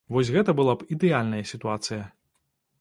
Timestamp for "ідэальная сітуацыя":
0.97-2.03